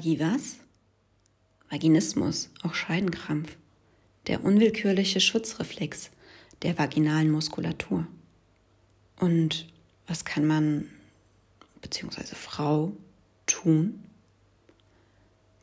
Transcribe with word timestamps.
Vagi 0.00 0.18
was? 0.18 0.56
Vaginismus, 1.68 2.48
auch 2.62 2.72
Scheidenkrampf. 2.72 3.58
Der 4.28 4.42
unwillkürliche 4.42 5.20
Schutzreflex 5.20 6.10
der 6.62 6.78
vaginalen 6.78 7.30
Muskulatur. 7.30 8.06
Und 9.18 9.70
was 10.06 10.24
kann 10.24 10.46
man 10.46 10.88
bzw. 11.82 12.34
Frau 12.34 12.96
tun? 13.44 14.02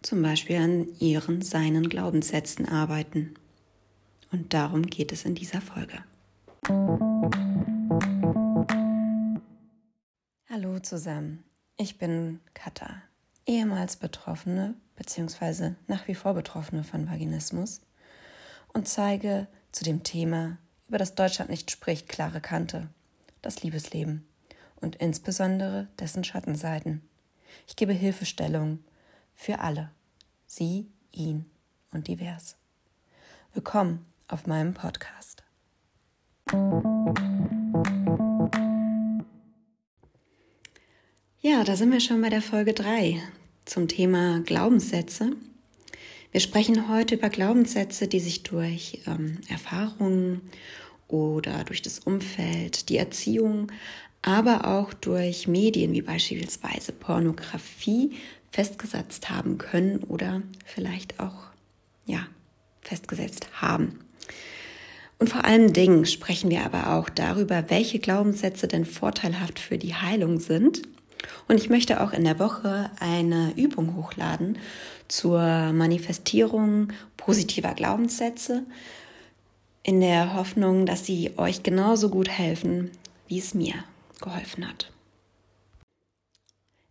Zum 0.04 0.22
Beispiel 0.22 0.58
an 0.58 0.88
ihren, 1.00 1.42
seinen 1.42 1.90
Glaubenssätzen 1.90 2.68
arbeiten. 2.68 3.34
Und 4.32 4.54
darum 4.54 4.84
geht 4.84 5.12
es 5.12 5.26
in 5.26 5.34
dieser 5.34 5.62
Folge. 5.62 6.04
Hallo 10.48 10.78
zusammen, 10.82 11.44
ich 11.76 11.98
bin 11.98 12.40
Katha, 12.54 13.02
ehemals 13.48 13.96
Betroffene 13.96 14.76
bzw. 14.98 15.72
nach 15.88 16.08
wie 16.08 16.16
vor 16.16 16.34
Betroffene 16.34 16.84
von 16.84 17.10
Vaginismus 17.10 17.82
und 18.74 18.88
zeige 18.88 19.48
zu 19.72 19.84
dem 19.84 20.04
Thema, 20.04 20.58
über 20.88 20.98
das 20.98 21.16
Deutschland 21.16 21.50
nicht 21.50 21.72
spricht, 21.72 22.08
klare 22.08 22.42
Kante, 22.42 22.90
das 23.42 23.64
Liebesleben 23.64 24.28
und 24.76 24.98
insbesondere 24.98 25.88
dessen 26.00 26.24
Schattenseiten. 26.24 27.02
Ich 27.68 27.76
gebe 27.76 27.94
Hilfestellung 27.94 28.80
für 29.34 29.60
alle, 29.60 29.92
sie, 30.46 30.88
ihn 31.12 31.50
und 31.92 32.08
divers. 32.08 32.58
Willkommen 33.54 34.06
auf 34.28 34.46
meinem 34.46 34.74
Podcast. 34.74 35.44
Ja, 41.50 41.64
da 41.64 41.78
sind 41.78 41.94
wir 41.94 42.02
schon 42.02 42.22
bei 42.22 42.28
der 42.28 42.42
Folge 42.42 42.74
3 42.74 43.22
zum 43.64 43.88
Thema 43.88 44.42
Glaubenssätze. 44.42 45.32
Wir 46.34 46.42
sprechen 46.42 46.90
heute 46.90 47.16
über 47.16 47.30
Glaubenssätze, 47.30 48.10
die 48.10 48.20
sich 48.20 48.44
durch 48.44 49.00
ähm, 49.08 49.38
Erfahrungen 49.48 50.42
oder 51.08 51.64
durch 51.64 51.82
das 51.82 52.00
Umfeld, 52.00 52.90
die 52.90 52.98
Erziehung, 52.98 53.72
aber 54.22 54.68
auch 54.68 54.94
durch 54.94 55.48
Medien 55.48 55.94
wie 55.94 56.02
beispielsweise 56.02 56.92
Pornografie 56.92 58.12
festgesetzt 58.52 59.30
haben 59.30 59.58
können 59.58 60.00
oder 60.00 60.42
vielleicht 60.66 61.18
auch 61.22 61.46
ja, 62.06 62.28
festgesetzt 62.82 63.48
haben. 63.54 64.00
Und 65.18 65.30
vor 65.30 65.46
allen 65.46 65.72
Dingen 65.72 66.06
sprechen 66.06 66.50
wir 66.50 66.66
aber 66.66 66.94
auch 66.98 67.08
darüber, 67.08 67.70
welche 67.70 68.00
Glaubenssätze 68.00 68.68
denn 68.68 68.84
vorteilhaft 68.84 69.60
für 69.60 69.78
die 69.78 69.96
Heilung 69.96 70.42
sind. 70.42 70.82
Und 71.48 71.58
ich 71.58 71.70
möchte 71.70 72.02
auch 72.02 72.12
in 72.12 72.26
der 72.26 72.40
Woche 72.40 72.92
eine 73.00 73.54
Übung 73.56 73.96
hochladen 73.96 74.58
zur 75.08 75.42
Manifestierung 75.72 76.92
positiver 77.16 77.74
Glaubenssätze, 77.74 78.64
in 79.84 80.02
der 80.02 80.34
Hoffnung, 80.34 80.86
dass 80.86 81.06
sie 81.06 81.32
euch 81.38 81.64
genauso 81.64 82.10
gut 82.10 82.30
helfen, 82.30 82.92
wie 83.28 83.40
es 83.40 83.54
mir 83.54 83.76
geholfen 84.20 84.68
hat. 84.68 84.92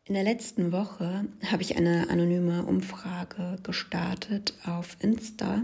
In 0.07 0.15
der 0.15 0.23
letzten 0.23 0.73
Woche 0.73 1.27
habe 1.51 1.63
ich 1.63 1.77
eine 1.77 2.09
anonyme 2.09 2.63
Umfrage 2.63 3.59
gestartet 3.63 4.55
auf 4.65 4.97
Insta 5.01 5.63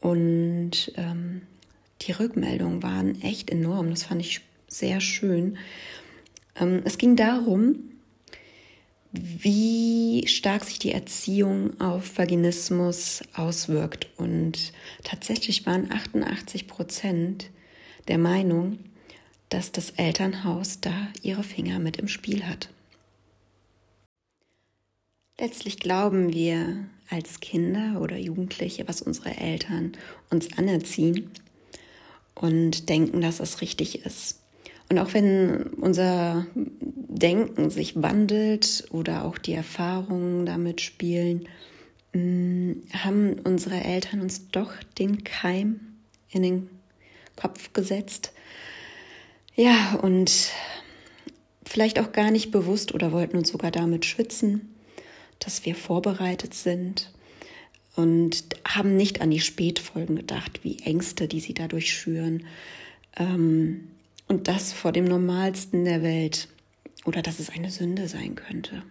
und 0.00 0.92
ähm, 0.96 1.42
die 2.02 2.12
Rückmeldungen 2.12 2.82
waren 2.82 3.20
echt 3.22 3.50
enorm. 3.50 3.90
Das 3.90 4.04
fand 4.04 4.20
ich 4.20 4.40
sehr 4.68 5.00
schön. 5.00 5.58
Ähm, 6.56 6.82
es 6.84 6.98
ging 6.98 7.16
darum, 7.16 7.90
wie 9.12 10.26
stark 10.26 10.64
sich 10.64 10.78
die 10.80 10.92
Erziehung 10.92 11.80
auf 11.80 12.18
Vaginismus 12.18 13.22
auswirkt. 13.34 14.08
Und 14.16 14.72
tatsächlich 15.04 15.66
waren 15.66 15.92
88 15.92 16.66
Prozent 16.66 17.50
der 18.08 18.18
Meinung, 18.18 18.78
dass 19.50 19.70
das 19.70 19.90
Elternhaus 19.90 20.80
da 20.80 21.08
ihre 21.22 21.44
Finger 21.44 21.78
mit 21.78 21.96
im 21.96 22.08
Spiel 22.08 22.44
hat. 22.44 22.70
Letztlich 25.38 25.78
glauben 25.78 26.32
wir 26.32 26.86
als 27.10 27.40
Kinder 27.40 28.00
oder 28.00 28.16
Jugendliche, 28.16 28.88
was 28.88 29.02
unsere 29.02 29.36
Eltern 29.36 29.92
uns 30.30 30.56
anerziehen 30.56 31.30
und 32.34 32.88
denken, 32.88 33.20
dass 33.20 33.40
es 33.40 33.60
richtig 33.60 34.04
ist. 34.04 34.40
Und 34.88 34.98
auch 34.98 35.14
wenn 35.14 35.64
unser 35.76 36.46
Denken 36.54 37.70
sich 37.70 38.02
wandelt 38.02 38.84
oder 38.90 39.24
auch 39.24 39.38
die 39.38 39.54
Erfahrungen 39.54 40.46
damit 40.46 40.80
spielen, 40.80 41.48
mm, 42.12 42.72
haben 42.92 43.34
unsere 43.44 43.82
Eltern 43.82 44.20
uns 44.20 44.48
doch 44.48 44.72
den 44.98 45.24
Keim 45.24 45.80
in 46.30 46.42
den 46.42 46.68
Kopf 47.36 47.72
gesetzt. 47.72 48.32
Ja, 49.56 49.98
und 50.02 50.50
vielleicht 51.64 51.98
auch 51.98 52.12
gar 52.12 52.30
nicht 52.30 52.50
bewusst 52.50 52.92
oder 52.92 53.12
wollten 53.12 53.36
uns 53.36 53.48
sogar 53.48 53.70
damit 53.70 54.04
schützen, 54.04 54.74
dass 55.38 55.64
wir 55.64 55.74
vorbereitet 55.74 56.54
sind 56.54 57.12
und 57.96 58.44
haben 58.66 58.96
nicht 58.96 59.20
an 59.20 59.30
die 59.30 59.40
Spätfolgen 59.40 60.16
gedacht, 60.16 60.60
wie 60.62 60.80
Ängste, 60.80 61.28
die 61.28 61.40
sie 61.40 61.54
dadurch 61.54 61.92
schüren. 61.92 62.46
Ähm, 63.16 63.88
und 64.34 64.48
das 64.48 64.72
vor 64.72 64.90
dem 64.90 65.04
Normalsten 65.04 65.84
der 65.84 66.02
Welt 66.02 66.48
oder 67.04 67.22
dass 67.22 67.38
es 67.38 67.50
eine 67.50 67.70
Sünde 67.70 68.08
sein 68.08 68.34
könnte. 68.34 68.82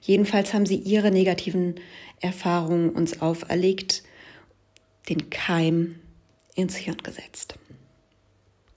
Jedenfalls 0.00 0.54
haben 0.54 0.64
sie 0.64 0.76
ihre 0.76 1.10
negativen 1.10 1.74
Erfahrungen 2.20 2.88
uns 2.88 3.20
auferlegt, 3.20 4.02
den 5.10 5.28
Keim 5.28 5.96
ins 6.54 6.74
Hirn 6.74 6.96
gesetzt. 7.02 7.58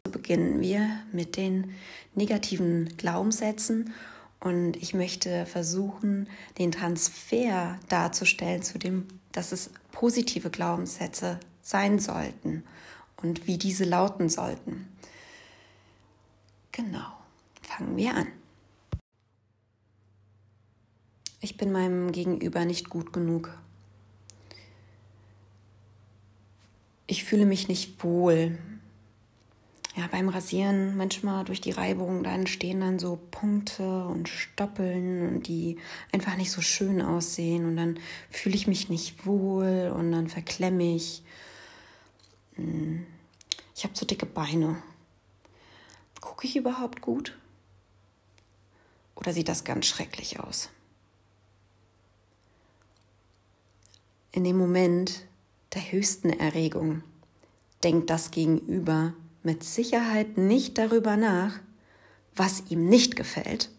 Beginnen 0.03 0.59
wir 0.59 0.85
mit 1.13 1.38
den 1.38 1.75
negativen 2.13 2.97
Glaubenssätzen 2.97 3.94
und 4.41 4.75
ich 4.75 4.94
möchte 4.94 5.46
versuchen, 5.46 6.28
den 6.57 6.73
Transfer 6.73 7.79
darzustellen 7.88 8.63
zu 8.63 8.79
dem, 8.79 9.07
dass 9.31 9.53
es 9.53 9.69
positive 9.94 10.50
Glaubenssätze 10.50 11.40
sein 11.61 12.00
sollten 12.00 12.63
und 13.22 13.47
wie 13.47 13.57
diese 13.57 13.85
lauten 13.85 14.28
sollten. 14.28 14.90
Genau, 16.79 17.12
fangen 17.62 17.97
wir 17.97 18.16
an. 18.16 18.28
Ich 21.41 21.57
bin 21.57 21.73
meinem 21.73 22.13
Gegenüber 22.13 22.63
nicht 22.63 22.90
gut 22.90 23.12
genug. 23.12 23.53
Ich 27.06 27.25
fühle 27.25 27.45
mich 27.45 27.67
nicht 27.67 28.01
wohl. 28.01 28.57
Ja, 29.97 30.07
beim 30.09 30.29
Rasieren 30.29 30.95
manchmal 30.95 31.44
durch 31.44 31.59
die 31.59 31.72
Reibung, 31.72 32.23
da 32.23 32.34
entstehen 32.34 32.79
dann 32.79 32.97
so 32.97 33.19
Punkte 33.29 34.06
und 34.06 34.29
Stoppeln, 34.29 35.44
die 35.44 35.79
einfach 36.13 36.38
nicht 36.38 36.51
so 36.51 36.61
schön 36.61 37.01
aussehen. 37.01 37.66
Und 37.66 37.75
dann 37.75 38.00
fühle 38.29 38.56
ich 38.56 38.67
mich 38.67 38.88
nicht 38.88 39.25
wohl 39.25 39.94
und 39.94 40.13
dann 40.13 40.29
verklemme 40.29 40.96
ich. 40.96 41.23
Hm, 42.56 43.06
ich 43.75 43.84
habe 43.84 43.96
zu 43.96 44.06
dicke 44.06 44.25
Beine. 44.25 44.81
Gucke 46.22 46.47
ich 46.47 46.56
überhaupt 46.56 47.02
gut? 47.02 47.38
Oder 49.16 49.34
sieht 49.34 49.50
das 49.50 49.63
ganz 49.63 49.85
schrecklich 49.85 50.40
aus? 50.40 50.69
In 54.31 54.44
dem 54.44 54.58
Moment 54.58 55.25
der 55.74 55.91
höchsten 55.91 56.29
Erregung 56.29 57.03
denkt 57.84 58.09
das 58.09 58.31
Gegenüber 58.31 59.14
mit 59.44 59.64
Sicherheit 59.64 60.38
nicht 60.38 60.78
darüber 60.78 61.17
nach, 61.17 61.59
was 62.35 62.64
ihm 62.70 62.88
nicht 62.88 63.16
gefällt, 63.16 63.70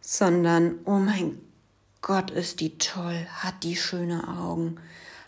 sondern, 0.00 0.78
oh 0.84 0.98
mein 0.98 1.40
Gott, 2.02 2.30
ist 2.30 2.60
die 2.60 2.78
toll, 2.78 3.26
hat 3.30 3.64
die 3.64 3.76
schöne 3.76 4.28
Augen, 4.28 4.76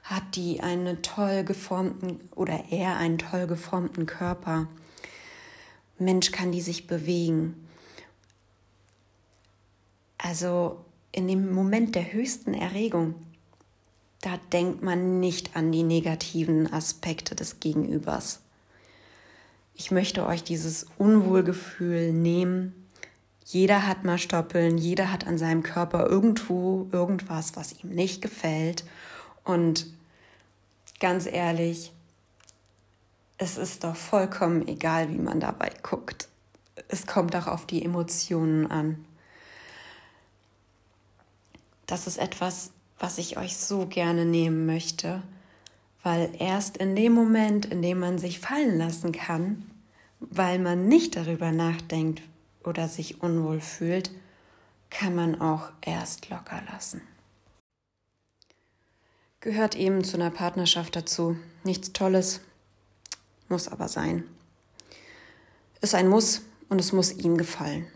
hat 0.04 0.36
die 0.36 0.60
einen 0.60 1.02
toll 1.02 1.44
geformten 1.44 2.20
oder 2.34 2.64
er 2.70 2.96
einen 2.96 3.18
toll 3.18 3.46
geformten 3.46 4.06
Körper, 4.06 4.68
Mensch, 6.00 6.32
kann 6.32 6.52
die 6.52 6.60
sich 6.60 6.86
bewegen. 6.86 7.54
Also 10.18 10.84
in 11.12 11.28
dem 11.28 11.52
Moment 11.52 11.94
der 11.94 12.12
höchsten 12.12 12.54
Erregung, 12.54 13.14
da 14.20 14.38
denkt 14.52 14.82
man 14.82 15.20
nicht 15.20 15.56
an 15.56 15.70
die 15.70 15.84
negativen 15.84 16.72
Aspekte 16.72 17.34
des 17.34 17.60
Gegenübers. 17.60 18.40
Ich 19.74 19.92
möchte 19.92 20.26
euch 20.26 20.42
dieses 20.42 20.86
Unwohlgefühl 20.98 22.12
nehmen. 22.12 22.74
Jeder 23.44 23.86
hat 23.86 24.04
mal 24.04 24.18
Stoppeln, 24.18 24.76
jeder 24.76 25.12
hat 25.12 25.26
an 25.26 25.38
seinem 25.38 25.62
Körper 25.62 26.08
irgendwo 26.08 26.88
irgendwas, 26.90 27.54
was 27.54 27.82
ihm 27.82 27.90
nicht 27.90 28.20
gefällt. 28.20 28.84
Und 29.44 29.86
ganz 30.98 31.26
ehrlich, 31.26 31.92
es 33.38 33.56
ist 33.56 33.84
doch 33.84 33.96
vollkommen 33.96 34.68
egal, 34.68 35.08
wie 35.10 35.18
man 35.18 35.40
dabei 35.40 35.72
guckt. 35.82 36.28
Es 36.88 37.06
kommt 37.06 37.34
auch 37.34 37.46
auf 37.46 37.66
die 37.66 37.84
Emotionen 37.84 38.70
an. 38.70 39.04
das 41.88 42.06
ist 42.06 42.18
etwas, 42.18 42.70
was 42.98 43.18
ich 43.18 43.38
euch 43.38 43.56
so 43.56 43.86
gerne 43.86 44.24
nehmen 44.24 44.66
möchte, 44.66 45.22
weil 46.04 46.30
erst 46.38 46.76
in 46.76 46.94
dem 46.94 47.12
Moment, 47.12 47.66
in 47.66 47.82
dem 47.82 47.98
man 47.98 48.18
sich 48.18 48.38
fallen 48.38 48.78
lassen 48.78 49.10
kann, 49.10 49.68
weil 50.20 50.58
man 50.58 50.86
nicht 50.86 51.16
darüber 51.16 51.50
nachdenkt 51.50 52.22
oder 52.62 52.88
sich 52.88 53.22
unwohl 53.22 53.60
fühlt, 53.60 54.10
kann 54.90 55.14
man 55.14 55.40
auch 55.40 55.70
erst 55.80 56.28
locker 56.28 56.62
lassen. 56.70 57.00
Gehört 59.40 59.74
eben 59.74 60.04
zu 60.04 60.16
einer 60.16 60.30
Partnerschaft 60.30 60.94
dazu. 60.94 61.36
Nichts 61.64 61.92
Tolles, 61.92 62.40
muss 63.48 63.68
aber 63.68 63.88
sein. 63.88 64.24
Ist 65.80 65.94
ein 65.94 66.08
Muss 66.08 66.42
und 66.68 66.80
es 66.80 66.92
muss 66.92 67.12
ihm 67.12 67.36
gefallen. 67.36 67.86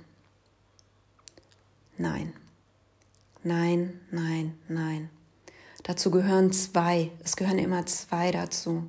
Nein. 1.99 2.33
Nein, 3.45 4.01
nein, 4.11 4.57
nein. 4.69 5.11
Dazu 5.83 6.11
gehören 6.11 6.53
zwei. 6.53 7.11
Es 7.25 7.37
gehören 7.37 7.59
immer 7.59 7.85
zwei 7.87 8.31
dazu. 8.31 8.85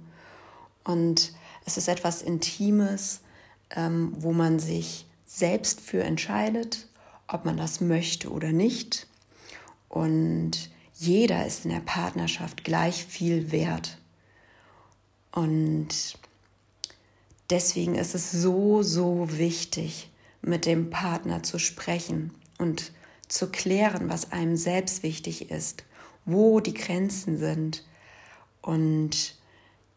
Und 0.84 1.34
es 1.66 1.78
ist 1.78 1.88
etwas 1.88 2.22
Intimes, 2.22 3.22
ähm, 3.72 4.14
wo 4.18 4.32
man 4.32 4.60
sich 4.60 5.08
selbst 5.26 5.82
für 5.82 6.04
entscheidet, 6.04 6.88
ob 7.28 7.46
man 7.46 7.58
das 7.58 7.82
möchte 7.82 8.30
oder 8.30 8.52
nicht. 8.52 9.08
Und 9.90 10.70
jeder 10.94 11.46
ist 11.46 11.66
in 11.66 11.72
der 11.72 11.80
Partnerschaft 11.80 12.64
gleich 12.64 13.04
viel 13.06 13.52
wert. 13.52 13.98
Und 15.32 16.20
deswegen 17.50 17.96
ist 17.96 18.16
es 18.16 18.32
so, 18.32 18.84
so 18.84 19.28
wichtig, 19.38 20.12
mit 20.42 20.66
dem 20.66 20.90
Partner 20.90 21.44
zu 21.44 21.60
sprechen 21.60 22.32
und 22.58 22.92
zu 23.28 23.50
klären, 23.50 24.10
was 24.10 24.32
einem 24.32 24.58
selbst 24.58 25.04
wichtig 25.04 25.50
ist, 25.50 25.86
wo 26.26 26.60
die 26.60 26.74
Grenzen 26.74 27.38
sind 27.38 27.86
und 28.62 29.36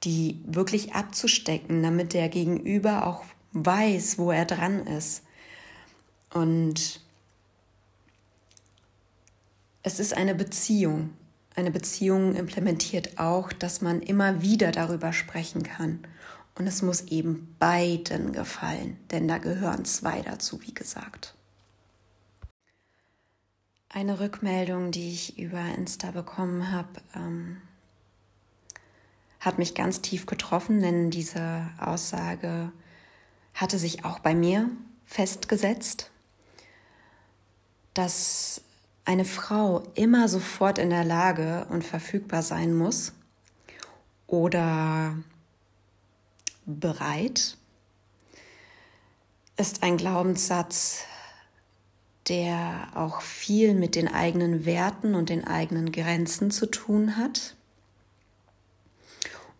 die 0.04 0.40
wirklich 0.46 0.94
abzustecken, 0.94 1.82
damit 1.82 2.12
der 2.12 2.28
Gegenüber 2.28 3.06
auch 3.06 3.24
weiß, 3.52 4.18
wo 4.18 4.30
er 4.30 4.44
dran 4.44 4.86
ist. 4.86 5.22
Und 6.32 7.00
es 9.82 10.00
ist 10.00 10.14
eine 10.16 10.34
Beziehung. 10.34 11.10
Eine 11.54 11.70
Beziehung 11.70 12.34
implementiert 12.34 13.18
auch, 13.18 13.52
dass 13.52 13.80
man 13.80 14.02
immer 14.02 14.42
wieder 14.42 14.72
darüber 14.72 15.12
sprechen 15.12 15.62
kann. 15.62 16.00
Und 16.56 16.66
es 16.66 16.80
muss 16.80 17.02
eben 17.02 17.54
beiden 17.58 18.32
gefallen, 18.32 18.98
denn 19.10 19.28
da 19.28 19.38
gehören 19.38 19.84
zwei 19.84 20.22
dazu, 20.22 20.60
wie 20.62 20.72
gesagt. 20.72 21.34
Eine 23.90 24.20
Rückmeldung, 24.20 24.90
die 24.90 25.12
ich 25.12 25.38
über 25.38 25.60
Insta 25.76 26.10
bekommen 26.10 26.70
habe, 26.70 26.88
ähm, 27.14 27.58
hat 29.40 29.58
mich 29.58 29.74
ganz 29.74 30.00
tief 30.00 30.26
getroffen, 30.26 30.80
denn 30.80 31.10
diese 31.10 31.68
Aussage 31.78 32.72
hatte 33.54 33.78
sich 33.78 34.04
auch 34.04 34.18
bei 34.18 34.34
mir 34.34 34.70
festgesetzt, 35.04 36.10
dass 37.94 38.62
eine 39.04 39.24
Frau 39.24 39.82
immer 39.94 40.28
sofort 40.28 40.78
in 40.78 40.90
der 40.90 41.04
Lage 41.04 41.66
und 41.70 41.84
verfügbar 41.84 42.42
sein 42.42 42.74
muss 42.74 43.12
oder 44.26 45.16
bereit, 46.66 47.56
ist 49.56 49.82
ein 49.82 49.96
Glaubenssatz, 49.96 51.04
der 52.28 52.88
auch 52.94 53.20
viel 53.22 53.74
mit 53.74 53.94
den 53.94 54.08
eigenen 54.08 54.64
Werten 54.64 55.14
und 55.14 55.28
den 55.28 55.46
eigenen 55.46 55.92
Grenzen 55.92 56.50
zu 56.50 56.66
tun 56.66 57.16
hat 57.16 57.54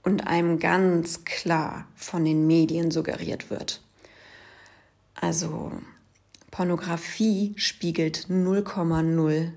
und 0.03 0.27
einem 0.27 0.59
ganz 0.59 1.25
klar 1.25 1.87
von 1.95 2.25
den 2.25 2.47
Medien 2.47 2.91
suggeriert 2.91 3.51
wird. 3.51 3.83
Also 5.15 5.73
Pornografie 6.51 7.55
spiegelt 7.57 8.27
0,0 8.29 9.53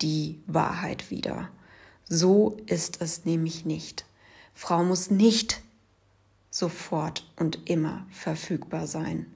die 0.00 0.42
Wahrheit 0.46 1.10
wider. 1.10 1.48
So 2.08 2.56
ist 2.66 3.00
es 3.00 3.24
nämlich 3.24 3.64
nicht. 3.64 4.04
Frau 4.54 4.84
muss 4.84 5.10
nicht 5.10 5.60
sofort 6.54 7.28
und 7.34 7.68
immer 7.68 8.06
verfügbar 8.12 8.86
sein. 8.86 9.26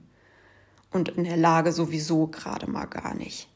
Und 0.89 1.09
in 1.09 1.25
der 1.25 1.35
Lage 1.35 1.73
sowieso 1.73 2.27
gerade 2.27 2.65
mal 2.65 2.85
gar 2.85 3.13
nicht. 3.13 3.49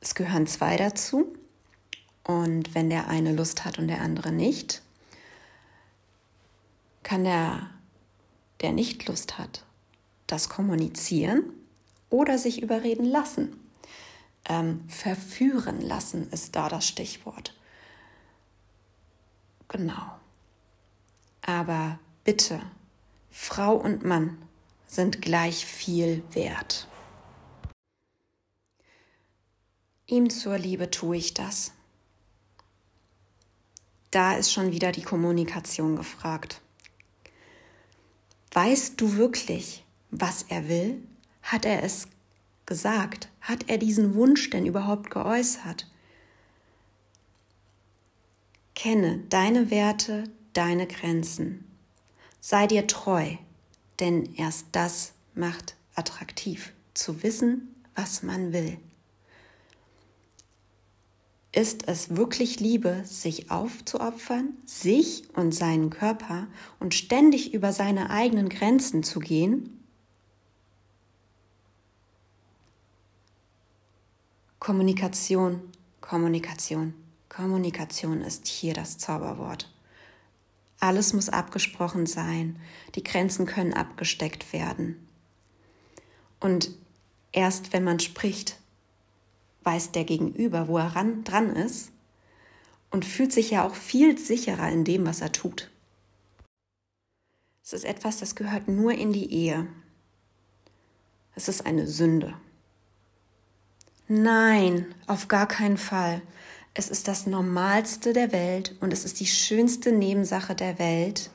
Es 0.00 0.14
gehören 0.14 0.46
zwei 0.46 0.76
dazu. 0.76 1.34
Und 2.22 2.76
wenn 2.76 2.88
der 2.88 3.08
eine 3.08 3.32
Lust 3.32 3.64
hat 3.64 3.80
und 3.80 3.88
der 3.88 4.00
andere 4.00 4.30
nicht, 4.30 4.80
kann 7.02 7.24
der, 7.24 7.68
der 8.60 8.70
nicht 8.70 9.08
Lust 9.08 9.36
hat, 9.36 9.64
das 10.28 10.48
kommunizieren 10.48 11.42
oder 12.10 12.38
sich 12.38 12.62
überreden 12.62 13.04
lassen. 13.04 13.58
Ähm, 14.48 14.88
verführen 14.88 15.80
lassen 15.80 16.30
ist 16.30 16.54
da 16.54 16.68
das 16.68 16.86
Stichwort. 16.86 17.56
Genau. 19.66 20.19
Aber 21.42 21.98
bitte, 22.24 22.60
Frau 23.30 23.74
und 23.74 24.04
Mann 24.04 24.38
sind 24.86 25.22
gleich 25.22 25.64
viel 25.64 26.22
wert. 26.32 26.88
Ihm 30.06 30.28
zur 30.28 30.58
Liebe 30.58 30.90
tue 30.90 31.16
ich 31.16 31.34
das. 31.34 31.72
Da 34.10 34.34
ist 34.34 34.52
schon 34.52 34.72
wieder 34.72 34.90
die 34.90 35.02
Kommunikation 35.02 35.94
gefragt. 35.94 36.60
Weißt 38.52 39.00
du 39.00 39.14
wirklich, 39.14 39.84
was 40.10 40.42
er 40.48 40.68
will? 40.68 41.00
Hat 41.42 41.64
er 41.64 41.84
es 41.84 42.08
gesagt? 42.66 43.28
Hat 43.40 43.68
er 43.68 43.78
diesen 43.78 44.14
Wunsch 44.14 44.50
denn 44.50 44.66
überhaupt 44.66 45.10
geäußert? 45.10 45.86
Kenne 48.74 49.22
deine 49.28 49.70
Werte, 49.70 50.24
deine 50.52 50.86
Grenzen. 50.86 51.64
Sei 52.40 52.66
dir 52.66 52.86
treu, 52.86 53.36
denn 53.98 54.34
erst 54.34 54.66
das 54.72 55.12
macht 55.34 55.76
attraktiv, 55.94 56.72
zu 56.94 57.22
wissen, 57.22 57.74
was 57.94 58.22
man 58.22 58.52
will. 58.52 58.78
Ist 61.52 61.88
es 61.88 62.14
wirklich 62.16 62.60
Liebe, 62.60 63.02
sich 63.04 63.50
aufzuopfern, 63.50 64.56
sich 64.64 65.24
und 65.34 65.52
seinen 65.52 65.90
Körper 65.90 66.46
und 66.78 66.94
ständig 66.94 67.52
über 67.52 67.72
seine 67.72 68.10
eigenen 68.10 68.48
Grenzen 68.48 69.02
zu 69.02 69.18
gehen? 69.18 69.76
Kommunikation, 74.60 75.60
Kommunikation, 76.00 76.94
Kommunikation 77.28 78.20
ist 78.20 78.46
hier 78.46 78.74
das 78.74 78.98
Zauberwort. 78.98 79.68
Alles 80.80 81.12
muss 81.12 81.28
abgesprochen 81.28 82.06
sein, 82.06 82.58
die 82.94 83.04
Grenzen 83.04 83.44
können 83.46 83.74
abgesteckt 83.74 84.52
werden. 84.54 85.06
Und 86.40 86.70
erst 87.32 87.74
wenn 87.74 87.84
man 87.84 88.00
spricht, 88.00 88.58
weiß 89.62 89.92
der 89.92 90.04
Gegenüber, 90.04 90.68
wo 90.68 90.78
er 90.78 90.96
ran, 90.96 91.22
dran 91.22 91.54
ist 91.54 91.92
und 92.90 93.04
fühlt 93.04 93.32
sich 93.32 93.50
ja 93.50 93.66
auch 93.66 93.74
viel 93.74 94.18
sicherer 94.18 94.70
in 94.70 94.84
dem, 94.84 95.06
was 95.06 95.20
er 95.20 95.32
tut. 95.32 95.70
Es 97.62 97.74
ist 97.74 97.84
etwas, 97.84 98.18
das 98.18 98.34
gehört 98.34 98.66
nur 98.66 98.92
in 98.92 99.12
die 99.12 99.32
Ehe. 99.32 99.68
Es 101.34 101.48
ist 101.48 101.66
eine 101.66 101.86
Sünde. 101.86 102.34
Nein, 104.08 104.92
auf 105.06 105.28
gar 105.28 105.46
keinen 105.46 105.76
Fall. 105.76 106.20
Es 106.72 106.88
ist 106.88 107.08
das 107.08 107.26
Normalste 107.26 108.12
der 108.12 108.32
Welt 108.32 108.76
und 108.80 108.92
es 108.92 109.04
ist 109.04 109.20
die 109.20 109.26
schönste 109.26 109.92
Nebensache 109.92 110.54
der 110.54 110.78
Welt, 110.78 111.30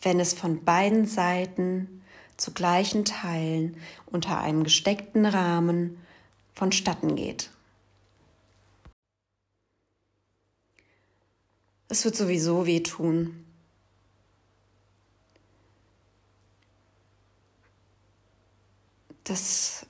wenn 0.00 0.20
es 0.20 0.32
von 0.32 0.64
beiden 0.64 1.06
Seiten 1.06 2.02
zu 2.36 2.52
gleichen 2.52 3.04
Teilen 3.04 3.76
unter 4.06 4.40
einem 4.40 4.62
gesteckten 4.62 5.26
Rahmen 5.26 5.98
vonstatten 6.54 7.16
geht. 7.16 7.50
Es 11.88 12.04
wird 12.04 12.16
sowieso 12.16 12.66
wehtun. 12.66 13.44
Das 19.24 19.86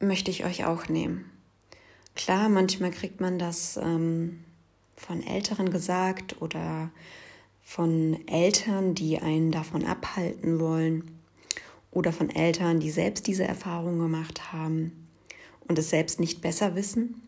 möchte 0.00 0.30
ich 0.30 0.44
euch 0.44 0.64
auch 0.64 0.88
nehmen. 0.88 1.31
Klar, 2.14 2.48
manchmal 2.48 2.90
kriegt 2.90 3.20
man 3.20 3.38
das 3.38 3.76
ähm, 3.76 4.44
von 4.96 5.22
Älteren 5.22 5.70
gesagt 5.70 6.40
oder 6.40 6.90
von 7.62 8.26
Eltern, 8.28 8.94
die 8.94 9.18
einen 9.18 9.50
davon 9.50 9.84
abhalten 9.84 10.60
wollen 10.60 11.18
oder 11.90 12.12
von 12.12 12.30
Eltern, 12.30 12.80
die 12.80 12.90
selbst 12.90 13.26
diese 13.26 13.44
Erfahrung 13.44 13.98
gemacht 13.98 14.52
haben. 14.52 15.08
und 15.68 15.78
es 15.78 15.90
selbst 15.90 16.20
nicht 16.20 16.40
besser 16.40 16.74
wissen 16.74 17.22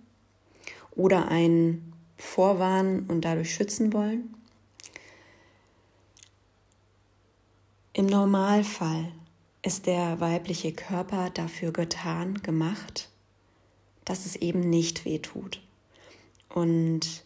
oder 0.91 1.29
einen 1.29 1.93
vorwarnen 2.17 3.07
und 3.07 3.25
dadurch 3.25 3.55
schützen 3.55 3.93
wollen. 3.93 4.35
Im 7.93 8.07
Normalfall 8.07 9.13
ist 9.63 9.87
der 9.87 10.21
weibliche 10.21 10.73
Körper 10.73 11.31
dafür 11.31 11.73
getan, 11.73 12.43
gemacht, 12.43 13.09
dass 14.05 14.27
es 14.27 14.37
eben 14.37 14.61
nicht 14.61 15.05
weh 15.05 15.19
tut. 15.19 15.61
Und 16.49 17.25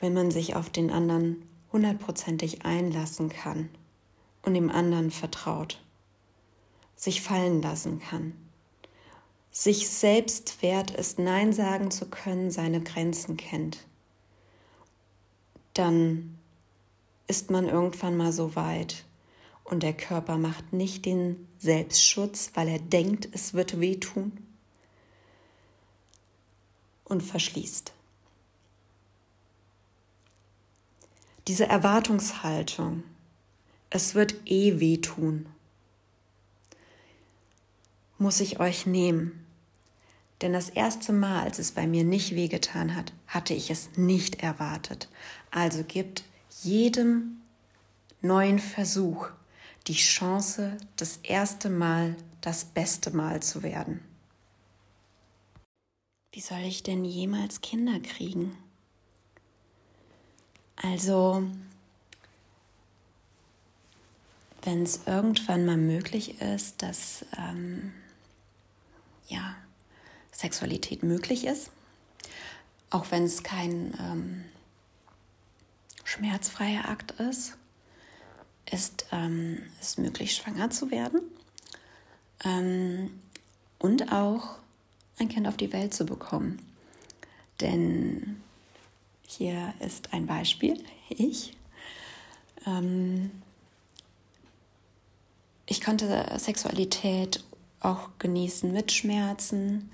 wenn 0.00 0.14
man 0.14 0.30
sich 0.30 0.56
auf 0.56 0.70
den 0.70 0.90
anderen 0.90 1.42
hundertprozentig 1.72 2.64
einlassen 2.64 3.28
kann 3.28 3.68
und 4.42 4.54
dem 4.54 4.70
anderen 4.70 5.10
vertraut, 5.10 5.80
sich 6.96 7.20
fallen 7.22 7.62
lassen 7.62 8.00
kann, 8.00 8.32
sich 9.50 9.88
selbst 9.88 10.62
wert 10.62 10.90
ist, 10.92 11.18
Nein 11.18 11.52
sagen 11.52 11.90
zu 11.90 12.06
können, 12.06 12.50
seine 12.50 12.80
Grenzen 12.80 13.36
kennt, 13.36 13.86
dann 15.74 16.38
ist 17.26 17.50
man 17.50 17.68
irgendwann 17.68 18.16
mal 18.16 18.32
so 18.32 18.56
weit 18.56 19.04
und 19.64 19.82
der 19.82 19.92
Körper 19.92 20.38
macht 20.38 20.72
nicht 20.72 21.04
den 21.04 21.46
Selbstschutz, 21.58 22.52
weil 22.54 22.68
er 22.68 22.78
denkt, 22.78 23.28
es 23.32 23.52
wird 23.52 23.80
wehtun 23.80 24.47
und 27.08 27.22
verschließt. 27.22 27.92
Diese 31.46 31.66
Erwartungshaltung, 31.66 33.04
es 33.90 34.14
wird 34.14 34.34
eh 34.44 34.80
wehtun, 34.80 35.46
muss 38.18 38.40
ich 38.40 38.60
euch 38.60 38.84
nehmen. 38.86 39.44
Denn 40.42 40.52
das 40.52 40.68
erste 40.68 41.12
Mal, 41.12 41.42
als 41.42 41.58
es 41.58 41.72
bei 41.72 41.86
mir 41.86 42.04
nicht 42.04 42.34
wehgetan 42.34 42.94
hat, 42.94 43.12
hatte 43.26 43.54
ich 43.54 43.70
es 43.70 43.96
nicht 43.96 44.42
erwartet. 44.42 45.08
Also 45.50 45.82
gibt 45.82 46.22
jedem 46.62 47.40
neuen 48.20 48.58
Versuch 48.58 49.28
die 49.86 49.94
Chance, 49.94 50.76
das 50.96 51.18
erste 51.22 51.70
Mal 51.70 52.14
das 52.40 52.64
beste 52.64 53.10
Mal 53.10 53.42
zu 53.42 53.62
werden. 53.62 54.00
Wie 56.32 56.40
soll 56.40 56.60
ich 56.60 56.82
denn 56.82 57.04
jemals 57.04 57.62
Kinder 57.62 58.00
kriegen? 58.00 58.56
Also, 60.76 61.42
wenn 64.62 64.82
es 64.82 65.06
irgendwann 65.06 65.64
mal 65.64 65.76
möglich 65.76 66.40
ist, 66.40 66.82
dass 66.82 67.24
ähm, 67.36 67.92
ja, 69.28 69.56
Sexualität 70.30 71.02
möglich 71.02 71.46
ist, 71.46 71.70
auch 72.90 73.10
wenn 73.10 73.24
es 73.24 73.42
kein 73.42 73.94
ähm, 73.98 74.44
schmerzfreier 76.04 76.88
Akt 76.88 77.12
ist, 77.12 77.56
ist 78.70 79.06
ähm, 79.12 79.62
es 79.80 79.96
möglich, 79.98 80.34
schwanger 80.34 80.70
zu 80.70 80.90
werden 80.90 81.22
ähm, 82.44 83.20
und 83.78 84.12
auch 84.12 84.58
ein 85.20 85.28
Kind 85.28 85.46
auf 85.46 85.56
die 85.56 85.72
Welt 85.72 85.94
zu 85.94 86.04
bekommen. 86.04 86.58
Denn 87.60 88.42
hier 89.26 89.74
ist 89.80 90.12
ein 90.12 90.26
Beispiel, 90.26 90.82
ich. 91.08 91.54
Ähm, 92.66 93.30
ich 95.66 95.80
konnte 95.82 96.26
Sexualität 96.38 97.44
auch 97.80 98.08
genießen 98.18 98.72
mit 98.72 98.90
Schmerzen. 98.92 99.90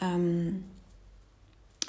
Ähm, 0.00 0.64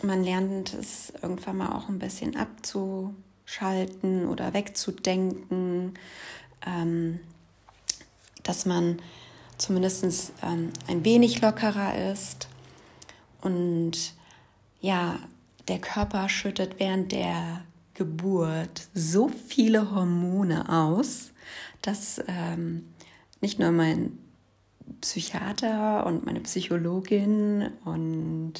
man 0.03 0.23
lernt 0.23 0.73
es 0.73 1.13
irgendwann 1.21 1.57
mal 1.57 1.75
auch 1.75 1.89
ein 1.89 1.99
bisschen 1.99 2.35
abzuschalten 2.35 4.27
oder 4.27 4.53
wegzudenken, 4.53 5.93
ähm, 6.65 7.19
dass 8.43 8.65
man 8.65 9.01
zumindest 9.57 10.33
ähm, 10.43 10.71
ein 10.87 11.03
wenig 11.05 11.41
lockerer 11.41 12.11
ist. 12.11 12.47
Und 13.45 14.15
ja, 14.81 15.19
der 15.67 15.77
Körper 15.77 16.29
schüttet 16.29 16.79
während 16.79 17.11
der 17.11 17.61
Geburt 17.93 18.87
so 18.95 19.27
viele 19.29 19.91
Hormone 19.91 20.67
aus, 20.67 21.31
dass 21.83 22.23
ähm, 22.27 22.87
nicht 23.41 23.59
nur 23.59 23.71
mein 23.71 24.17
Psychiater 24.99 26.07
und 26.07 26.25
meine 26.25 26.39
Psychologin 26.39 27.69
und 27.85 28.53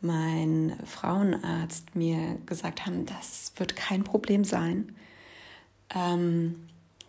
mein 0.00 0.78
Frauenarzt 0.84 1.96
mir 1.96 2.38
gesagt 2.46 2.86
haben, 2.86 3.06
das 3.06 3.52
wird 3.56 3.74
kein 3.74 4.04
Problem 4.04 4.44
sein, 4.44 4.94
ähm, 5.92 6.68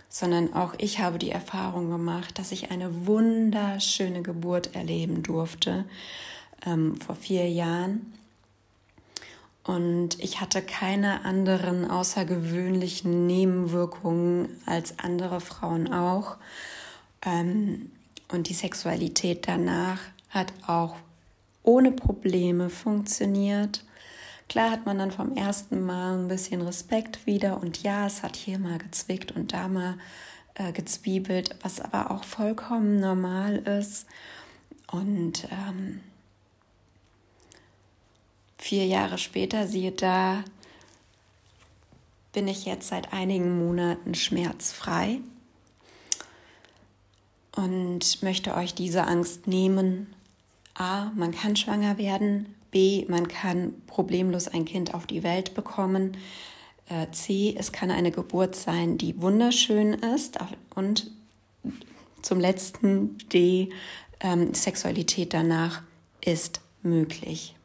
sondern 0.09 0.53
auch 0.55 0.73
ich 0.79 0.99
habe 0.99 1.19
die 1.19 1.29
Erfahrung 1.29 1.91
gemacht, 1.91 2.39
dass 2.39 2.51
ich 2.51 2.71
eine 2.71 3.05
wunderschöne 3.05 4.23
Geburt 4.23 4.73
erleben 4.75 5.21
durfte 5.21 5.85
ähm, 6.65 6.99
vor 6.99 7.15
vier 7.15 7.49
Jahren. 7.49 8.13
Und 9.63 10.19
ich 10.19 10.41
hatte 10.41 10.61
keine 10.61 11.23
anderen 11.23 11.89
außergewöhnlichen 11.89 13.27
Nebenwirkungen 13.27 14.49
als 14.65 14.97
andere 14.99 15.39
Frauen 15.39 15.93
auch. 15.93 16.37
Ähm, 17.23 17.91
und 18.31 18.49
die 18.49 18.53
Sexualität 18.53 19.47
danach 19.47 19.99
hat 20.29 20.53
auch 20.65 20.95
ohne 21.63 21.91
Probleme 21.91 22.69
funktioniert. 22.69 23.83
Klar 24.49 24.71
hat 24.71 24.85
man 24.85 24.97
dann 24.97 25.11
vom 25.11 25.35
ersten 25.35 25.85
Mal 25.85 26.17
ein 26.17 26.27
bisschen 26.27 26.61
Respekt 26.61 27.25
wieder 27.25 27.61
und 27.61 27.83
ja, 27.83 28.07
es 28.07 28.23
hat 28.23 28.35
hier 28.35 28.59
mal 28.59 28.79
gezwickt 28.79 29.31
und 29.31 29.53
da 29.53 29.67
mal 29.67 29.97
äh, 30.55 30.71
gezwiebelt, 30.71 31.55
was 31.61 31.79
aber 31.79 32.11
auch 32.11 32.23
vollkommen 32.23 32.99
normal 32.99 33.57
ist. 33.57 34.07
Und 34.91 35.47
ähm, 35.51 36.01
vier 38.61 38.85
Jahre 38.85 39.17
später, 39.17 39.67
siehe 39.67 39.91
da, 39.91 40.43
bin 42.31 42.47
ich 42.47 42.65
jetzt 42.65 42.87
seit 42.87 43.11
einigen 43.11 43.65
Monaten 43.65 44.15
schmerzfrei 44.15 45.19
und 47.55 48.23
möchte 48.23 48.55
euch 48.55 48.73
diese 48.73 49.07
Angst 49.07 49.47
nehmen. 49.47 50.13
A, 50.75 51.11
man 51.15 51.31
kann 51.31 51.55
schwanger 51.55 51.97
werden. 51.97 52.55
B, 52.69 53.05
man 53.09 53.27
kann 53.27 53.73
problemlos 53.87 54.47
ein 54.47 54.63
Kind 54.63 54.93
auf 54.93 55.05
die 55.05 55.23
Welt 55.23 55.55
bekommen. 55.55 56.15
Äh, 56.87 57.07
C, 57.11 57.53
es 57.57 57.73
kann 57.73 57.91
eine 57.91 58.11
Geburt 58.11 58.55
sein, 58.55 58.97
die 58.97 59.19
wunderschön 59.21 59.93
ist. 59.93 60.37
Und 60.75 61.11
zum 62.21 62.39
letzten 62.39 63.17
D, 63.29 63.69
ähm, 64.21 64.53
Sexualität 64.53 65.33
danach 65.33 65.81
ist 66.21 66.61
möglich. 66.83 67.55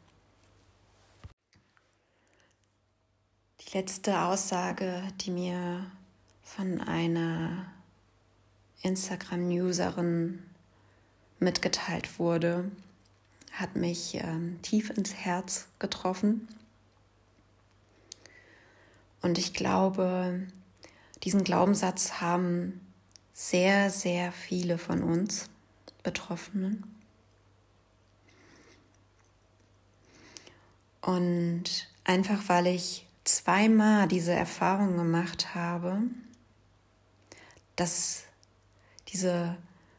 Letzte 3.73 4.21
Aussage, 4.21 5.03
die 5.21 5.31
mir 5.31 5.85
von 6.43 6.81
einer 6.81 7.65
Instagram-Userin 8.81 10.43
mitgeteilt 11.39 12.19
wurde, 12.19 12.71
hat 13.51 13.75
mich 13.75 14.15
ähm, 14.15 14.61
tief 14.61 14.89
ins 14.91 15.13
Herz 15.13 15.67
getroffen. 15.79 16.47
Und 19.21 19.37
ich 19.37 19.53
glaube, 19.53 20.47
diesen 21.23 21.43
Glaubenssatz 21.43 22.21
haben 22.21 22.79
sehr, 23.33 23.89
sehr 23.89 24.31
viele 24.31 24.77
von 24.77 25.03
uns 25.03 25.49
Betroffenen. 26.03 26.83
Und 31.01 31.89
einfach 32.03 32.47
weil 32.47 32.67
ich 32.67 33.06
zweimal 33.27 34.07
diese 34.07 34.33
Erfahrung 34.33 34.97
gemacht 34.97 35.53
habe, 35.53 36.01
dass 37.75 38.23
dieser 39.09 39.57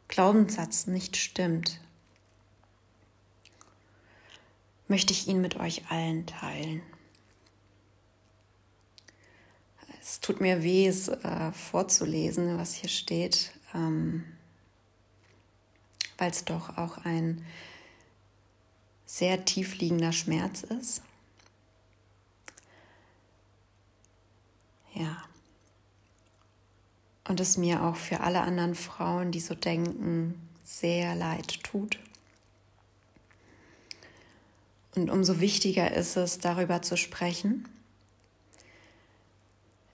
Glaubenssatz 0.09 0.87
nicht 0.87 1.17
stimmt, 1.17 1.81
möchte 4.89 5.13
ich 5.13 5.29
ihn 5.29 5.41
mit 5.41 5.57
euch 5.57 5.91
allen 5.91 6.27
teilen. 6.27 6.83
Es 10.01 10.21
tut 10.21 10.41
mir 10.41 10.63
weh, 10.63 10.87
es 10.87 11.09
äh, 11.09 11.53
vorzulesen, 11.53 12.57
was 12.57 12.73
hier 12.73 12.89
steht, 12.89 13.53
ähm, 13.75 14.25
weil 16.17 16.31
es 16.31 16.47
doch 16.47 16.79
auch 16.79 16.97
ein 17.05 17.45
sehr 19.05 19.45
tiefliegender 19.45 20.13
Schmerz 20.13 20.63
ist. 20.63 21.03
Ja 24.99 25.29
und 27.29 27.41
es 27.41 27.59
mir 27.59 27.85
auch 27.85 27.97
für 27.97 28.21
alle 28.21 28.41
anderen 28.41 28.75
Frauen, 28.75 29.31
die 29.31 29.41
so 29.41 29.55
denken, 29.55 30.35
sehr 30.65 31.15
leid 31.15 31.63
tut. 31.63 31.99
Und 34.97 35.11
umso 35.11 35.39
wichtiger 35.39 35.93
ist 35.93 36.17
es, 36.17 36.39
darüber 36.39 36.83
zu 36.83 36.97
sprechen. 36.97 37.69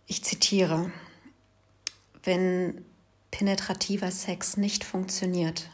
Ich 0.06 0.22
zitiere, 0.24 0.90
wenn 2.22 2.84
penetrativer 3.30 4.10
Sex 4.10 4.56
nicht 4.56 4.84
funktioniert, 4.84 5.68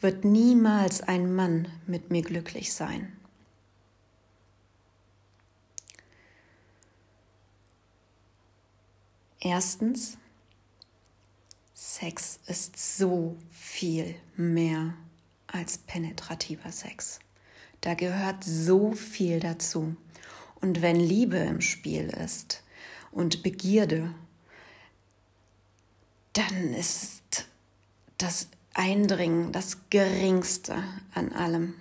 wird 0.00 0.24
niemals 0.24 1.02
ein 1.02 1.34
Mann 1.34 1.68
mit 1.86 2.10
mir 2.10 2.22
glücklich 2.22 2.72
sein. 2.74 3.12
Erstens, 9.40 10.18
Sex 11.72 12.40
ist 12.46 12.98
so 12.98 13.36
viel 13.50 14.14
mehr 14.36 14.94
als 15.46 15.78
penetrativer 15.78 16.70
Sex. 16.70 17.20
Da 17.80 17.94
gehört 17.94 18.44
so 18.44 18.92
viel 18.92 19.40
dazu. 19.40 19.96
Und 20.60 20.82
wenn 20.82 20.96
Liebe 20.96 21.38
im 21.38 21.62
Spiel 21.62 22.10
ist 22.10 22.62
und 23.12 23.42
Begierde, 23.42 24.14
dann 26.34 26.74
ist 26.74 27.48
das 28.18 28.48
Eindringen 28.74 29.50
das 29.52 29.78
geringste 29.88 30.84
an 31.14 31.32
allem. 31.32 31.74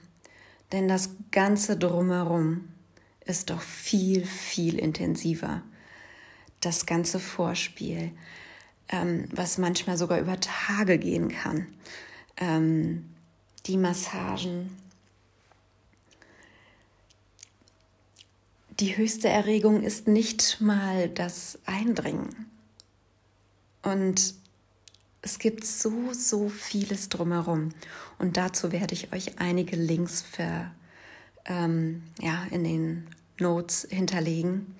Denn 0.71 0.87
das 0.87 1.09
Ganze 1.31 1.75
drumherum 1.75 2.69
ist 3.25 3.49
doch 3.49 3.61
viel, 3.61 4.25
viel 4.25 4.79
intensiver. 4.79 5.61
Das 6.61 6.85
ganze 6.85 7.19
Vorspiel, 7.19 8.11
ähm, 8.89 9.27
was 9.31 9.57
manchmal 9.57 9.97
sogar 9.97 10.19
über 10.19 10.39
Tage 10.39 10.97
gehen 10.97 11.29
kann. 11.29 11.67
Ähm, 12.37 13.05
die 13.65 13.77
Massagen. 13.77 14.75
Die 18.79 18.95
höchste 18.95 19.27
Erregung 19.27 19.83
ist 19.83 20.07
nicht 20.07 20.61
mal 20.61 21.09
das 21.09 21.59
Eindringen. 21.65 22.49
Und 23.81 24.35
es 25.21 25.39
gibt 25.39 25.65
so, 25.65 26.13
so 26.13 26.49
vieles 26.49 27.09
drumherum. 27.09 27.69
Und 28.19 28.37
dazu 28.37 28.71
werde 28.71 28.93
ich 28.93 29.11
euch 29.11 29.39
einige 29.39 29.75
Links 29.75 30.21
für, 30.21 30.71
ähm, 31.45 32.03
ja, 32.21 32.45
in 32.51 32.63
den 32.63 33.07
Notes 33.37 33.87
hinterlegen. 33.89 34.75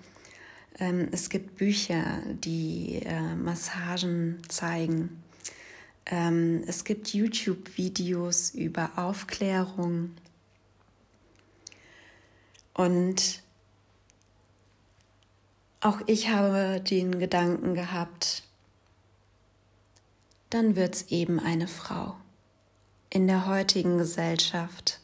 Ähm, 0.80 1.10
es 1.12 1.30
gibt 1.30 1.58
Bücher, 1.58 2.22
die 2.28 3.02
äh, 3.06 3.36
Massagen 3.36 4.42
zeigen. 4.48 5.22
Ähm, 6.06 6.64
es 6.68 6.84
gibt 6.86 7.14
YouTube-Videos 7.14 8.52
über 8.52 8.92
Aufklärung. 8.96 10.12
Und 12.74 13.44
auch 15.82 16.00
ich 16.08 16.30
habe 16.30 16.82
den 16.82 17.20
Gedanken 17.20 17.74
gehabt, 17.74 18.44
dann 20.50 20.76
wird 20.76 20.96
es 20.96 21.08
eben 21.10 21.40
eine 21.40 21.68
Frau. 21.68 22.16
In 23.10 23.28
der 23.28 23.46
heutigen 23.48 23.98
Gesellschaft 23.98 24.99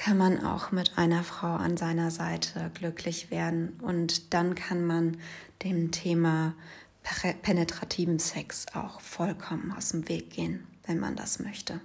kann 0.00 0.16
man 0.16 0.42
auch 0.42 0.72
mit 0.72 0.96
einer 0.96 1.22
Frau 1.22 1.56
an 1.56 1.76
seiner 1.76 2.10
Seite 2.10 2.70
glücklich 2.72 3.30
werden. 3.30 3.78
Und 3.82 4.32
dann 4.32 4.54
kann 4.54 4.86
man 4.86 5.18
dem 5.62 5.90
Thema 5.90 6.54
penetrativen 7.42 8.18
Sex 8.18 8.64
auch 8.72 9.02
vollkommen 9.02 9.74
aus 9.76 9.90
dem 9.90 10.08
Weg 10.08 10.30
gehen, 10.30 10.66
wenn 10.86 10.98
man 10.98 11.16
das 11.16 11.38
möchte. 11.38 11.82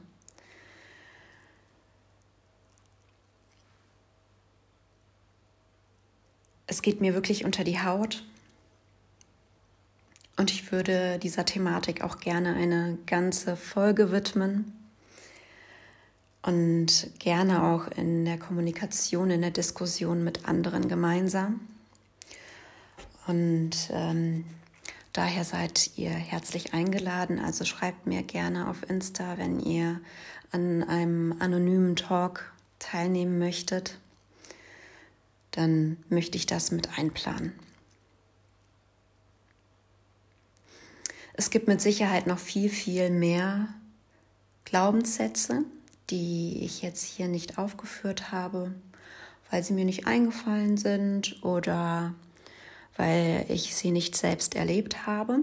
Es 6.68 6.82
geht 6.82 7.02
mir 7.02 7.16
wirklich 7.16 7.44
unter 7.44 7.66
die 7.66 7.82
Haut. 7.82 8.24
Und 10.38 10.52
ich 10.52 10.72
würde 10.72 11.20
dieser 11.20 11.44
Thematik 11.44 12.02
auch 12.02 12.20
gerne 12.20 12.56
eine 12.56 12.98
ganze 13.08 13.58
Folge 13.58 14.14
widmen 14.14 14.85
und 16.46 17.10
gerne 17.20 17.64
auch 17.64 17.88
in 17.88 18.26
der 18.26 18.38
Kommunikation, 18.38 19.32
in 19.32 19.42
der 19.42 19.52
Diskussion 19.52 20.24
mit 20.24 20.48
anderen 20.48 20.88
gemeinsam. 20.88 21.60
Und 23.28 23.90
ähm, 23.92 24.46
Daher 25.16 25.46
seid 25.46 25.92
ihr 25.96 26.10
herzlich 26.10 26.74
eingeladen. 26.74 27.40
Also 27.40 27.64
schreibt 27.64 28.06
mir 28.06 28.22
gerne 28.22 28.70
auf 28.70 28.90
Insta, 28.90 29.38
wenn 29.38 29.62
ihr 29.62 30.02
an 30.52 30.84
einem 30.84 31.34
anonymen 31.40 31.96
Talk 31.96 32.52
teilnehmen 32.80 33.40
möchtet. 33.40 33.98
Dann 35.52 35.96
möchte 36.10 36.38
ich 36.38 36.48
das 36.48 36.72
mit 36.72 37.00
einplanen. 37.00 37.54
Es 41.32 41.50
gibt 41.50 41.70
mit 41.70 41.80
Sicherheit 41.80 42.28
noch 42.28 42.40
viel, 42.40 42.68
viel 42.68 43.10
mehr 43.10 43.70
Glaubenssätze, 44.66 45.64
die 46.10 46.64
ich 46.64 46.82
jetzt 46.82 47.04
hier 47.04 47.28
nicht 47.28 47.58
aufgeführt 47.58 48.32
habe, 48.32 48.74
weil 49.50 49.64
sie 49.64 49.74
mir 49.74 49.86
nicht 49.86 50.08
eingefallen 50.08 50.78
sind 50.78 51.44
oder 51.44 52.14
weil 52.98 53.46
ich 53.50 53.76
sie 53.76 53.92
nicht 53.92 54.16
selbst 54.16 54.56
erlebt 54.56 55.06
habe. 55.06 55.40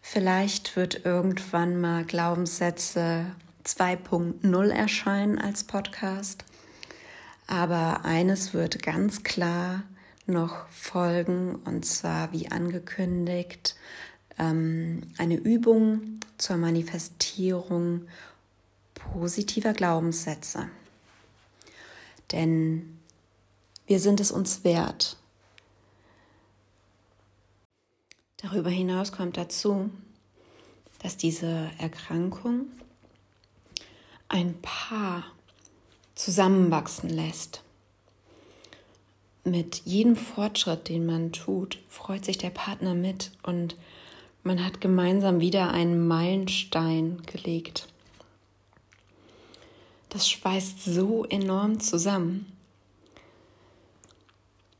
Vielleicht 0.00 0.74
wird 0.74 1.04
irgendwann 1.04 1.80
mal 1.80 2.04
Glaubenssätze 2.04 3.26
2.0 3.64 4.68
erscheinen 4.70 5.38
als 5.38 5.64
Podcast. 5.64 6.44
Aber 7.46 8.04
eines 8.04 8.52
wird 8.52 8.82
ganz 8.82 9.22
klar 9.22 9.84
noch 10.26 10.68
folgen, 10.68 11.56
und 11.64 11.84
zwar 11.84 12.32
wie 12.32 12.50
angekündigt, 12.50 13.76
ähm, 14.40 15.02
eine 15.18 15.36
Übung 15.36 16.20
zur 16.38 16.56
Manifestierung 16.56 18.06
positiver 18.94 19.72
Glaubenssätze. 19.72 20.68
Denn 22.32 22.98
wir 23.86 24.00
sind 24.00 24.20
es 24.20 24.32
uns 24.32 24.64
wert. 24.64 25.16
Darüber 28.38 28.70
hinaus 28.70 29.12
kommt 29.12 29.36
dazu, 29.36 29.90
dass 31.02 31.16
diese 31.16 31.70
Erkrankung 31.78 32.66
ein 34.28 34.54
Paar 34.62 35.24
zusammenwachsen 36.14 37.10
lässt. 37.10 37.62
Mit 39.44 39.82
jedem 39.84 40.16
Fortschritt, 40.16 40.88
den 40.88 41.04
man 41.04 41.32
tut, 41.32 41.78
freut 41.88 42.24
sich 42.24 42.38
der 42.38 42.50
Partner 42.50 42.94
mit 42.94 43.32
und 43.42 43.76
man 44.42 44.64
hat 44.64 44.80
gemeinsam 44.80 45.40
wieder 45.40 45.70
einen 45.70 46.06
Meilenstein 46.06 47.22
gelegt 47.26 47.88
das 50.10 50.28
schweißt 50.28 50.84
so 50.84 51.24
enorm 51.24 51.80
zusammen. 51.80 52.52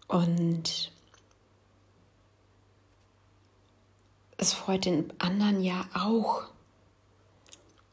Und 0.08 0.90
es 4.36 4.52
freut 4.52 4.84
den 4.84 5.12
anderen 5.20 5.62
ja 5.62 5.86
auch. 5.94 6.42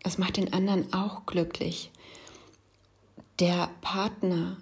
Es 0.04 0.18
macht 0.18 0.38
den 0.38 0.52
anderen 0.52 0.92
auch 0.94 1.28
glücklich. 1.28 1.92
Der 3.40 3.70
Partner, 3.82 4.58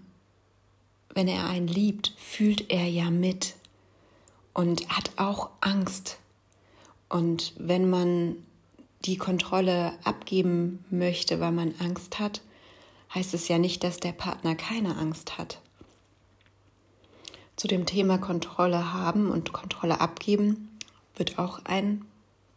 wenn 1.13 1.29
er 1.29 1.47
einen 1.47 1.69
liebt, 1.69 2.13
fühlt 2.17 2.69
er 2.69 2.87
ja 2.87 3.09
mit 3.09 3.55
und 4.53 4.89
hat 4.89 5.11
auch 5.15 5.49
Angst. 5.61 6.17
Und 7.15 7.53
wenn 7.55 7.89
man 7.89 8.35
die 9.05 9.15
Kontrolle 9.15 9.93
abgeben 10.03 10.83
möchte, 10.89 11.39
weil 11.39 11.53
man 11.53 11.73
Angst 11.79 12.19
hat, 12.19 12.41
heißt 13.13 13.33
es 13.33 13.47
ja 13.47 13.57
nicht, 13.57 13.85
dass 13.85 14.01
der 14.01 14.11
Partner 14.11 14.53
keine 14.53 14.97
Angst 14.97 15.37
hat. 15.37 15.61
Zu 17.55 17.69
dem 17.69 17.85
Thema 17.85 18.17
Kontrolle 18.17 18.91
haben 18.91 19.31
und 19.31 19.53
Kontrolle 19.53 20.01
abgeben 20.01 20.77
wird 21.15 21.39
auch 21.39 21.61
ein 21.63 22.03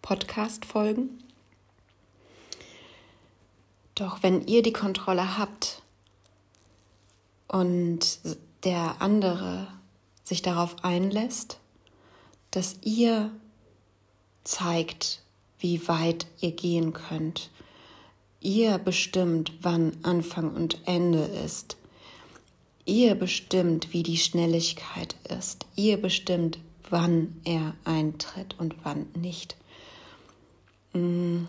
Podcast 0.03 0.65
folgen. 0.65 1.23
Doch 3.95 4.25
wenn 4.25 4.45
ihr 4.49 4.65
die 4.65 4.73
Kontrolle 4.73 5.39
habt 5.39 5.83
und 7.47 8.19
der 8.65 8.97
andere 8.99 9.69
sich 10.25 10.43
darauf 10.43 10.83
einlässt, 10.83 11.61
dass 12.51 12.79
ihr 12.83 13.31
zeigt, 14.49 15.21
wie 15.59 15.89
weit 15.89 16.27
ihr 16.41 16.53
gehen 16.53 16.93
könnt, 16.93 17.51
Ihr 18.41 18.79
bestimmt, 18.79 19.53
wann 19.63 19.97
Anfang 20.03 20.55
und 20.55 20.87
Ende 20.87 21.25
ist. 21.45 21.77
Ihr 22.85 23.17
bestimmt, 23.17 23.93
wie 23.93 24.05
die 24.05 24.17
Schnelligkeit 24.17 25.17
ist. 25.29 25.67
Ihr 25.75 26.01
bestimmt, 26.01 26.59
wann 26.89 27.41
er 27.45 27.75
eintritt 27.85 28.55
und 28.59 28.77
wann 28.85 29.07
nicht. 29.15 29.57
Mm. 30.93 31.47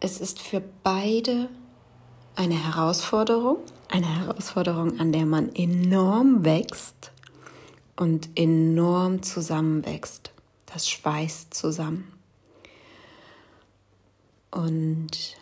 es 0.00 0.20
ist 0.20 0.38
für 0.38 0.62
beide 0.82 1.48
eine 2.36 2.62
Herausforderung, 2.62 3.56
eine 3.88 4.06
Herausforderung, 4.06 5.00
an 5.00 5.12
der 5.12 5.24
man 5.24 5.54
enorm 5.54 6.44
wächst 6.44 7.10
und 7.96 8.30
enorm 8.34 9.22
zusammenwächst. 9.22 10.32
Das 10.66 10.88
schweißt 10.88 11.54
zusammen. 11.54 12.12
Und 14.50 15.36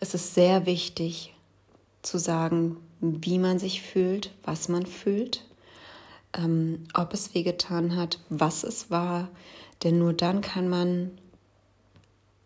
es 0.00 0.14
ist 0.14 0.34
sehr 0.34 0.66
wichtig 0.66 1.34
zu 2.02 2.18
sagen, 2.18 2.76
wie 3.00 3.38
man 3.38 3.58
sich 3.58 3.82
fühlt, 3.82 4.32
was 4.44 4.68
man 4.68 4.86
fühlt, 4.86 5.44
ähm, 6.34 6.84
ob 6.94 7.14
es 7.14 7.34
wehgetan 7.34 7.96
hat, 7.96 8.20
was 8.28 8.62
es 8.64 8.90
war, 8.90 9.28
denn 9.82 9.98
nur 9.98 10.12
dann 10.12 10.40
kann 10.40 10.68
man 10.68 11.18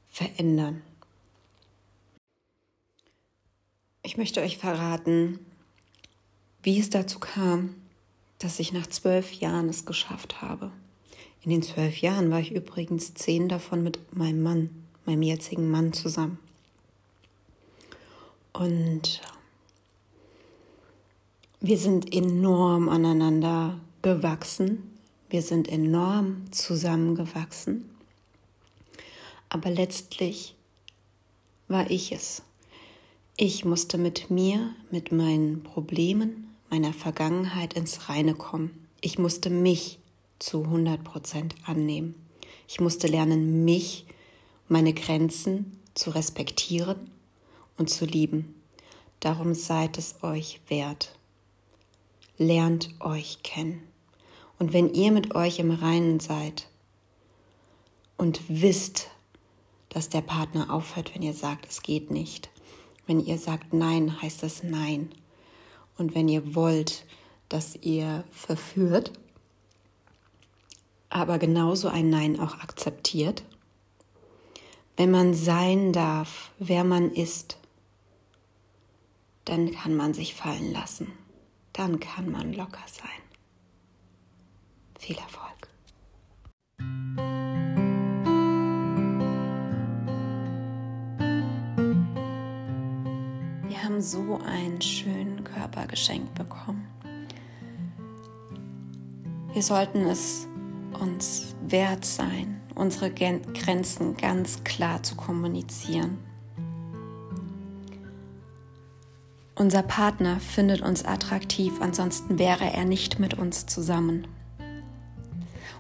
verändern. 0.09 0.83
Ich 4.03 4.17
möchte 4.17 4.41
euch 4.41 4.59
verraten, 4.59 5.39
wie 6.63 6.79
es 6.79 6.91
dazu 6.91 7.19
kam, 7.19 7.75
dass 8.43 8.59
ich 8.59 8.73
nach 8.73 8.87
zwölf 8.87 9.33
Jahren 9.33 9.69
es 9.69 9.85
geschafft 9.85 10.43
habe. 10.43 10.73
In 11.43 11.51
den 11.51 11.63
zwölf 11.63 12.01
Jahren 12.01 12.31
war 12.31 12.41
ich 12.41 12.53
übrigens 12.53 13.15
zehn 13.15 13.49
davon 13.49 13.83
mit 13.83 14.17
meinem 14.17 14.43
Mann, 14.43 14.71
meinem 15.07 15.23
jetzigen 15.23 15.71
Mann 15.71 15.93
zusammen. 15.93 16.39
Und 18.53 19.21
wir 21.61 21.79
sind 21.79 22.13
enorm 22.13 22.89
aneinander 22.89 23.79
gewachsen. 24.03 24.99
Wir 25.31 25.43
sind 25.43 25.69
enorm 25.69 26.45
zusammengewachsen. 26.51 27.89
Aber 29.49 29.71
letztlich 29.71 30.55
war 31.69 31.91
ich 31.91 32.13
es. 32.13 32.43
Ich 33.37 33.65
musste 33.65 33.99
mit 33.99 34.31
mir, 34.31 34.75
mit 34.91 35.13
meinen 35.13 35.63
Problemen, 35.63 36.52
meiner 36.73 36.95
Vergangenheit 36.95 37.75
ins 37.75 38.09
Reine 38.09 38.35
kommen. 38.35 38.89
Ich 39.03 39.19
musste 39.19 39.51
mich 39.51 39.99
zu 40.39 40.65
100 40.65 41.05
Prozent 41.05 41.55
annehmen. 41.67 42.15
Ich 42.67 42.81
musste 42.81 43.09
lernen, 43.09 43.63
mich, 43.67 44.07
meine 44.69 44.95
Grenzen 44.95 45.79
zu 45.93 46.09
respektieren 46.09 47.11
und 47.77 47.91
zu 47.91 48.07
lieben. 48.07 48.55
Darum 49.21 49.53
seid 49.53 49.99
es 49.99 50.23
euch 50.23 50.63
wert. 50.69 51.15
Lernt 52.39 52.89
euch 53.01 53.43
kennen. 53.43 53.83
Und 54.59 54.73
wenn 54.73 54.95
ihr 54.95 55.13
mit 55.13 55.35
euch 55.35 55.59
im 55.59 55.73
Reinen 55.73 56.21
seid 56.21 56.69
und 58.17 58.41
wisst, 58.49 59.11
dass 59.91 60.09
der 60.09 60.23
Partner 60.23 60.73
aufhört, 60.73 61.15
wenn 61.15 61.21
ihr 61.21 61.35
sagt, 61.35 61.67
es 61.69 61.83
geht 61.83 62.11
nicht. 62.11 62.49
Wenn 63.07 63.21
ihr 63.21 63.37
sagt 63.37 63.75
Nein, 63.75 64.23
heißt 64.23 64.43
es 64.43 64.63
Nein. 64.63 65.11
Und 65.99 66.15
wenn 66.15 66.29
ihr 66.29 66.55
wollt, 66.55 67.05
dass 67.49 67.77
ihr 67.77 68.25
verführt, 68.31 69.13
aber 71.09 71.39
genauso 71.39 71.89
ein 71.89 72.09
Nein 72.09 72.41
auch 72.41 72.55
akzeptiert, 72.61 73.45
wenn 74.97 75.11
man 75.11 75.35
sein 75.35 75.93
darf, 75.93 76.51
wer 76.59 76.85
man 76.85 77.11
ist, 77.13 77.59
dann 79.45 79.73
kann 79.73 79.97
man 79.97 80.15
sich 80.15 80.35
fallen 80.35 80.73
lassen. 80.73 81.13
Dann 81.73 82.01
kann 82.01 82.31
man 82.31 82.53
locker 82.53 82.85
sein. 82.87 83.09
Viel 84.99 85.17
Erfolg. 85.17 85.52
Haben 93.93 94.01
so 94.01 94.41
einen 94.47 94.81
schönen 94.81 95.45
Körper 95.45 95.87
geschenkt 95.87 96.35
bekommen. 96.35 96.89
Wir 99.53 99.63
sollten 99.63 100.07
es 100.07 100.49
uns 100.99 101.55
wert 101.67 102.03
sein, 102.07 102.59
unsere 102.75 103.11
Grenzen 103.11 104.17
ganz 104.17 104.65
klar 104.65 105.03
zu 105.03 105.15
kommunizieren. 105.15 106.17
Unser 109.57 109.83
Partner 109.83 110.41
findet 110.41 110.81
uns 110.81 111.05
attraktiv, 111.05 111.75
ansonsten 111.81 112.39
wäre 112.39 112.73
er 112.73 112.87
nicht 112.87 113.19
mit 113.19 113.35
uns 113.35 113.67
zusammen. 113.67 114.27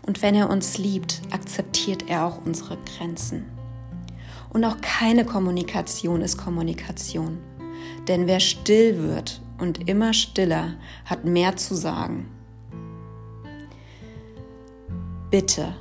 Und 0.04 0.20
wenn 0.20 0.34
er 0.34 0.50
uns 0.50 0.76
liebt, 0.76 1.22
akzeptiert 1.30 2.10
er 2.10 2.26
auch 2.26 2.44
unsere 2.44 2.76
Grenzen. 2.76 3.46
Und 4.50 4.66
auch 4.66 4.82
keine 4.82 5.24
Kommunikation 5.24 6.20
ist 6.20 6.36
Kommunikation. 6.36 7.38
Denn 8.08 8.26
wer 8.26 8.40
still 8.40 9.02
wird 9.02 9.40
und 9.58 9.88
immer 9.88 10.12
stiller, 10.12 10.74
hat 11.04 11.24
mehr 11.24 11.56
zu 11.56 11.74
sagen. 11.74 12.28
Bitte, 15.30 15.74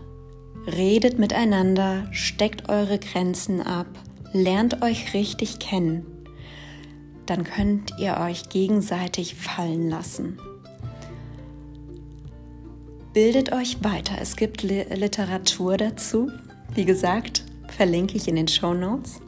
redet 0.65 1.19
miteinander, 1.19 2.07
steckt 2.11 2.69
eure 2.69 2.99
Grenzen 2.99 3.61
ab, 3.61 3.87
lernt 4.31 4.81
euch 4.81 5.13
richtig 5.13 5.59
kennen. 5.59 6.05
Dann 7.25 7.43
könnt 7.43 7.91
ihr 7.99 8.17
euch 8.17 8.49
gegenseitig 8.49 9.35
fallen 9.35 9.89
lassen. 9.89 10.37
Bildet 13.13 13.51
euch 13.51 13.83
weiter. 13.83 14.15
Es 14.21 14.37
gibt 14.37 14.63
Literatur 14.63 15.75
dazu. 15.75 16.31
Wie 16.73 16.85
gesagt, 16.85 17.43
verlinke 17.67 18.15
ich 18.15 18.29
in 18.29 18.37
den 18.37 18.47
Show 18.47 18.73
Notes. 18.73 19.21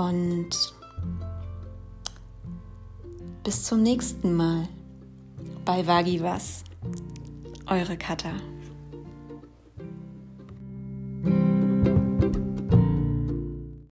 Und 0.00 0.48
bis 3.44 3.64
zum 3.64 3.82
nächsten 3.82 4.34
Mal 4.34 4.66
bei 5.66 5.86
Vagivas. 5.86 6.64
Eure 7.66 7.98
Katha. 7.98 8.32